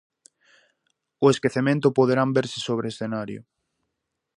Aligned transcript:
O 1.25 1.27
esquecemento, 1.33 1.95
poderán 1.97 2.29
verse 2.37 2.59
sobre 2.67 2.85
o 2.87 2.91
escenario. 2.93 3.41